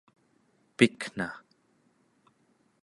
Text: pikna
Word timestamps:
pikna 0.77 1.27